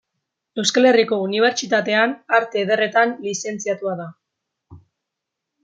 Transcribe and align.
Euskal 0.61 0.87
Herriko 0.91 1.19
Unibertsitatean 1.25 2.15
Arte 2.39 2.61
Ederretan 2.63 3.13
lizentziatua 3.29 3.95
da. 4.03 4.09